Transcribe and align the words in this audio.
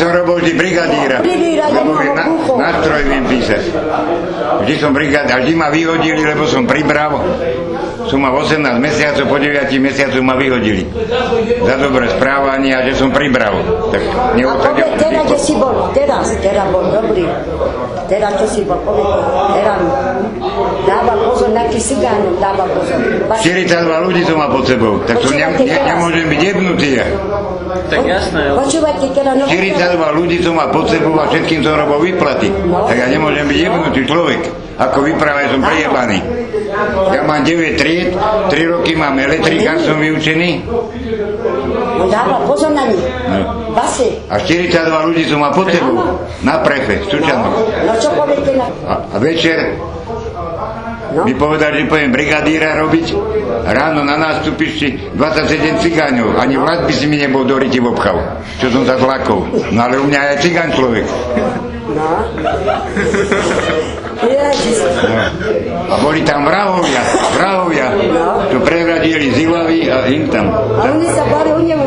som 0.00 0.08
robil 0.10 0.40
vždy 0.40 0.52
brigadíra. 0.56 1.18
Lebo 1.70 1.92
na, 2.10 2.24
bucho. 2.26 2.56
nástroj 2.56 3.00
viem 3.04 3.24
písať. 3.28 3.62
Vždy 4.64 4.74
som 4.80 4.90
brigadíra, 4.90 5.44
vždy 5.44 5.52
ma 5.52 5.68
vyhodili, 5.68 6.24
lebo 6.24 6.48
som 6.48 6.64
pribral. 6.64 7.20
Som 8.08 8.24
mal 8.24 8.32
18 8.32 8.58
mesiacov, 8.80 9.28
po 9.28 9.36
9 9.36 9.70
mesiacoch 9.78 10.24
ma 10.24 10.34
vyhodili. 10.34 10.88
Za 11.62 11.76
dobré 11.76 12.08
správanie 12.10 12.72
a 12.72 12.82
že 12.82 12.96
som 12.96 13.12
pribral. 13.12 13.60
Tak 13.92 14.02
A 14.02 14.34
neodsadia. 14.34 14.88
povie, 14.88 14.98
teraz, 14.98 15.22
kde 15.28 15.38
si 15.38 15.54
bol, 15.54 15.74
teraz, 15.92 16.24
teraz 16.40 16.66
bol 16.72 16.84
dobrý. 16.88 17.28
Teraz, 18.08 18.34
čo 18.42 18.46
si 18.50 18.60
bol, 18.66 18.80
povie, 18.82 19.04
teraz 19.54 19.78
dáva 20.82 21.14
pozor 21.22 21.54
na 21.54 21.62
tých 21.70 21.84
cigánov, 21.86 22.34
dáva 22.42 22.66
pozor. 22.66 22.98
Vaš- 23.30 23.46
42 23.46 24.02
ľudí 24.02 24.20
som 24.26 24.34
mal 24.34 24.50
pod 24.50 24.64
sebou, 24.66 24.98
tak 25.06 25.14
som 25.20 25.30
ne, 25.30 25.46
ne, 25.46 25.78
nemôžem 25.78 26.26
byť 26.26 26.40
jebnutý 26.42 26.88
ja. 26.98 27.06
Tak 27.70 28.02
jasné. 28.02 28.42
Počúvajte, 28.54 29.06
teraz, 29.14 29.34
no, 29.38 29.44
42 29.46 30.18
ľudí 30.18 30.36
som 30.42 30.54
mal 30.58 30.68
pod 30.74 30.90
sebou 30.90 31.14
a 31.18 31.30
všetkým 31.30 31.62
som 31.62 31.78
robil 31.78 32.12
výplaty. 32.12 32.48
Tak 32.50 32.96
ja 32.96 33.06
nemôžem 33.06 33.46
byť 33.46 33.58
jebnutý 33.58 34.00
človek. 34.06 34.40
Ako 34.80 35.04
vyprávaj 35.04 35.46
som 35.52 35.60
prejebaný. 35.60 36.18
Ja 37.12 37.22
mám 37.26 37.44
9 37.44 37.76
tried, 37.76 38.16
3 38.16 38.72
roky 38.72 38.96
mám 38.96 39.18
elektrikár, 39.18 39.76
som 39.84 40.00
vyučený. 40.00 40.64
no 42.00 42.04
dáva 42.08 42.40
pozor 42.48 42.72
na 42.72 42.88
nich. 42.88 43.04
No. 43.28 43.74
Base, 43.76 44.08
A 44.32 44.40
42 44.40 45.06
ľudí 45.12 45.22
som 45.28 45.44
mal 45.44 45.52
pod 45.52 45.68
sebou. 45.68 46.00
Na 46.40 46.64
prefe, 46.64 47.04
v 47.04 47.12
Sučanoch. 47.12 47.54
no 47.84 47.92
čo 48.00 48.08
poviete 48.16 48.56
na... 48.56 48.66
A, 48.88 48.94
a 49.04 49.16
večer 49.20 49.76
No. 51.10 51.26
mi 51.26 51.34
povedali, 51.34 51.82
že 51.82 51.90
poviem 51.90 52.14
brigadíra 52.14 52.78
robiť. 52.78 53.06
Ráno 53.66 54.06
na 54.06 54.14
nástupišti 54.14 55.18
27 55.18 55.82
cigáňov. 55.82 56.38
Ani 56.38 56.54
vlad 56.54 56.86
by 56.86 56.92
si 56.94 57.10
mi 57.10 57.18
nebol 57.18 57.42
do 57.42 57.58
ryti 57.58 57.82
obchav. 57.82 58.40
Čo 58.62 58.70
som 58.70 58.82
sa 58.86 58.94
zlakol. 58.94 59.50
No 59.74 59.80
ale 59.82 59.98
u 59.98 60.06
mňa 60.06 60.38
je 60.38 60.46
cigán 60.46 60.70
človek. 60.70 61.06
No. 61.34 61.70
No. 61.90 62.06
A 65.90 65.94
boli 65.98 66.22
tam 66.22 66.46
vrahovia, 66.46 67.02
vrahovia, 67.34 67.86
čo 68.52 68.58
prevradili 68.62 69.32
z 69.34 69.36
Ilavy 69.48 69.80
a 69.90 70.06
im 70.06 70.28
tam. 70.30 70.54
A 70.54 70.92
oni 70.92 71.08
sa 71.10 71.24
báli 71.26 71.50
o 71.50 71.58
neho. 71.58 71.82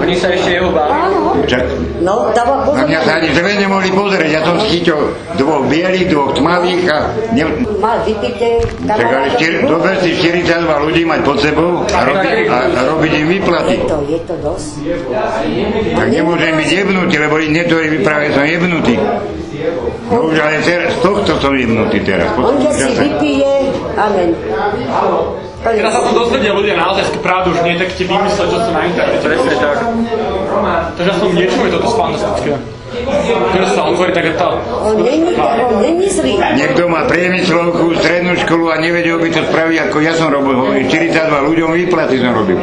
Oni 0.00 0.14
sa 0.16 0.32
ešte 0.32 0.56
jeho 0.56 0.70
báli. 0.72 1.05
Čak, 1.46 1.62
No, 2.02 2.28
dáva 2.34 2.60
na 2.60 2.62
pozor 2.66 2.84
mňa 2.86 3.00
sa 3.02 3.12
ani 3.18 3.30
dve 3.32 3.52
nemohli 3.56 3.90
pozrieť, 3.94 4.30
ja 4.30 4.40
som 4.44 4.60
schytil 4.60 5.16
dvoch 5.40 5.64
bielých, 5.70 6.12
dvoch 6.12 6.36
tmavých 6.36 6.82
a 6.92 6.98
ne, 7.32 7.44
Mal 7.80 7.98
vypité... 8.04 8.60
Čak 8.84 9.08
ale 9.08 9.28
štyri, 9.38 9.64
dobre 9.64 9.96
si 10.02 10.10
42 10.18 10.86
ľudí 10.86 11.02
mať 11.08 11.20
pod 11.24 11.38
sebou 11.40 11.86
a, 11.86 11.98
robi, 12.04 12.50
a, 12.50 12.58
a 12.68 12.80
robiť 12.94 13.12
im 13.22 13.26
výplaty. 13.30 13.74
Je 13.78 13.88
to, 13.88 13.98
je 14.06 14.20
to 14.26 14.34
dosť. 14.42 14.70
Tak 15.96 16.06
nemôžem 16.10 16.52
byť 16.58 16.68
jebnutý, 16.68 17.14
lebo 17.16 17.34
niektorí 17.40 17.86
vyprávajú, 18.00 18.28
som 18.34 18.44
jebnutý. 18.44 18.94
No 20.06 20.30
už 20.30 20.38
ale 20.38 20.62
teraz, 20.62 20.94
z 20.94 20.98
tohto 21.02 21.32
som 21.40 21.52
jebnutý 21.56 21.98
teraz. 22.04 22.30
On 22.38 22.54
keď 22.60 22.72
si 22.76 22.92
vypije, 22.92 23.52
amen. 23.96 24.30
Teraz 25.66 25.90
sa 25.90 26.00
to 26.06 26.12
dozvedia 26.14 26.54
ľudia 26.54 26.78
naozaj 26.78 27.10
pravdu, 27.18 27.50
už 27.50 27.66
nie 27.66 27.74
tak 27.74 27.90
ste 27.90 28.06
vymysleť, 28.06 28.48
čo 28.54 28.58
sú 28.62 28.70
na 28.70 28.82
internete. 28.86 29.24
Presne 29.26 29.54
tak. 29.58 29.76
Takže 30.96 31.10
aspoň 31.12 31.30
niečo 31.36 31.58
je 31.66 31.70
toto 31.76 31.88
fantastické. 31.94 32.50
Ktoré 33.26 33.66
sa 33.74 33.82
otvorí 33.90 34.12
také 34.14 34.32
to. 34.38 34.48
On 34.80 34.96
není, 35.02 35.34
on 35.36 35.76
není 35.82 36.06
zlý. 36.08 36.38
Niekto 36.38 36.88
má 36.88 37.04
priemyslovku, 37.04 37.92
strednú 37.98 38.38
školu 38.40 38.72
a 38.72 38.80
nevedel 38.80 39.20
by 39.20 39.28
to 39.28 39.42
spraviť, 39.52 39.76
ako 39.90 39.96
ja 40.00 40.12
som 40.16 40.32
robil. 40.32 40.54
Hovorím, 40.56 40.86
42 40.88 41.48
ľuďom 41.50 41.70
výplaty 41.76 42.14
som 42.22 42.32
robil. 42.32 42.58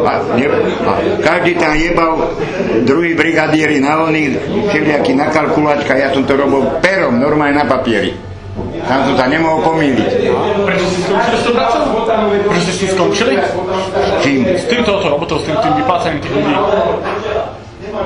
A, 0.00 0.12
ne, 0.36 0.46
a 0.84 0.92
každý 1.22 1.56
tam 1.56 1.72
jebal, 1.76 2.12
druhý 2.84 3.16
brigadieri 3.16 3.80
na 3.80 4.04
oných, 4.08 4.36
všelijaký 4.68 5.12
na 5.16 5.28
kalkulačka, 5.28 5.96
ja 5.96 6.12
som 6.12 6.24
to 6.24 6.36
robil 6.36 6.66
perom, 6.80 7.20
normálne 7.20 7.60
na 7.60 7.66
papieri. 7.68 8.30
Tam 8.84 9.06
som 9.06 9.14
sa 9.14 9.26
nemohol 9.30 9.62
pomýliť. 9.62 10.08
Prečo 10.66 10.86
si 10.88 10.98
skončili 11.04 11.36
s 11.36 11.44
tou 11.46 11.52
prácou? 11.54 11.80
Prečo 12.48 12.62
ste 12.64 12.74
si 12.74 12.86
skončili? 12.90 13.34
Čím? 14.24 14.40
S 14.56 14.64
týmto 14.66 14.98
robotou, 15.04 15.38
s 15.38 15.46
tým, 15.46 15.56
tým 15.62 15.74
vyplácaním 15.78 16.20
tých 16.24 16.32
ľudí. 16.34 16.52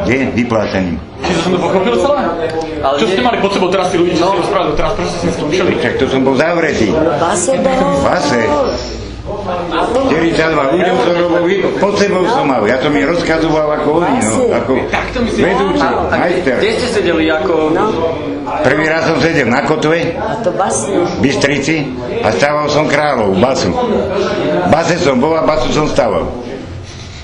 Kde? 0.03 0.19
Vyplácaním. 0.35 0.97
Čiže 1.23 1.39
som 1.41 1.51
to 1.55 1.59
pochopil 1.59 1.95
celé? 1.97 2.21
Ale 2.83 2.95
Čo 2.99 3.07
ste 3.09 3.21
mali 3.23 3.39
pod 3.39 3.51
sebou 3.51 3.69
teraz 3.69 3.87
tí 3.89 3.97
ľudí, 3.97 4.13
čo 4.13 4.27
ste 4.27 4.37
rozprávali 4.43 4.75
teraz? 4.75 4.91
Prečo 4.93 5.11
ste 5.11 5.19
si 5.23 5.29
skončili? 5.33 5.73
Tak 5.79 5.93
to 5.97 6.05
som 6.07 6.21
bol 6.21 6.35
zavretý. 6.35 6.89
Base 6.93 7.53
bol. 7.57 7.89
Base. 8.03 8.41
42 9.25 10.37
ľuďom 10.53 10.97
som 11.01 11.15
robil, 11.17 11.65
pod 11.81 11.97
sebou 11.97 12.29
som 12.29 12.45
mal. 12.45 12.61
Ja 12.69 12.77
som 12.77 12.93
ich 12.93 13.09
rozkazoval 13.09 13.73
ako 13.81 14.05
oni, 14.05 14.21
no. 14.21 14.53
Ako 14.53 14.73
vedúci, 15.33 15.81
A 15.81 16.13
majster. 16.13 16.61
kde 16.61 16.71
ste 16.77 16.89
sedeli 16.93 17.33
ako... 17.33 17.73
Prvý 18.61 18.85
raz 18.85 19.09
som 19.09 19.17
sedel 19.25 19.49
na 19.49 19.65
kotve, 19.65 20.13
A 20.13 20.37
to 20.45 20.53
basne. 20.53 21.01
v 21.01 21.25
Bystrici 21.25 21.89
a 22.21 22.29
stával 22.31 22.69
som 22.69 22.85
kráľov, 22.85 23.33
basu. 23.41 23.73
Base 24.69 25.01
som 25.01 25.17
bol 25.17 25.33
a 25.33 25.43
basu 25.43 25.73
som 25.73 25.89
stával. 25.89 26.29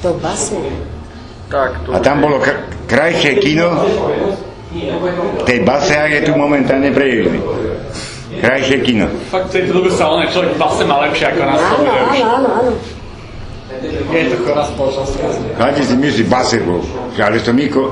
To 0.01 0.17
basne. 0.17 0.73
Tak, 1.51 1.83
to... 1.83 1.91
A 1.91 1.99
tam 1.99 2.23
bolo 2.23 2.39
kr- 2.39 2.63
krajšie 2.87 3.43
kino 3.43 3.75
v 4.71 5.43
tej 5.43 5.67
base, 5.67 5.99
ak 5.99 6.11
je 6.15 6.23
tu 6.31 6.33
momentálne 6.39 6.95
preježdý. 6.95 7.43
Krajšie 8.39 8.79
kino. 8.87 9.11
Fakt, 9.35 9.51
v 9.51 9.59
tejto 9.59 9.83
dobe 9.83 9.91
sa 9.91 10.07
on 10.15 10.23
človek 10.31 10.55
v 10.55 10.59
base 10.63 10.83
má 10.87 11.03
lepšie 11.11 11.27
ako 11.35 11.41
na 11.43 11.55
Áno, 11.59 11.91
áno, 11.91 12.15
áno, 12.23 12.49
áno. 12.63 12.73
Je 14.11 14.25
to 14.31 14.37
chorá 14.47 14.63
spoločnosť. 14.67 15.13
Kade 15.59 15.83
si 15.83 15.95
myslí 15.99 16.25
base 16.31 16.59
bol, 16.63 16.83
ale 17.19 17.43
som 17.43 17.55
Miko, 17.55 17.91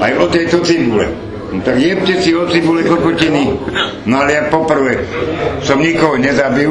aj 0.00 0.12
o 0.20 0.24
tejto 0.28 0.60
cibule. 0.64 1.27
Tak 1.48 1.76
jebte 1.80 2.20
si 2.20 2.36
o 2.36 2.44
cibule 2.52 2.84
kokotiny. 2.84 3.56
No 4.04 4.20
ale 4.20 4.36
ja 4.36 4.42
poprvé 4.52 5.00
som 5.64 5.80
nikoho 5.80 6.20
nezabil, 6.20 6.68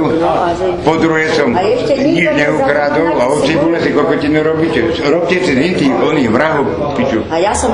po 0.85 0.93
druhé 1.01 1.33
som 1.33 1.49
nič 1.53 2.29
neukradol 2.37 3.17
a 3.17 3.25
o 3.25 3.41
cibule 3.41 3.81
si 3.81 3.89
kokotinu 3.89 4.45
robíte. 4.45 5.01
Robte 5.09 5.41
si 5.41 5.53
tých 5.57 5.93
oných 5.97 6.29
vrahov, 6.29 6.93
piču. 6.93 7.25
A 7.33 7.41
ja 7.41 7.57
som 7.57 7.73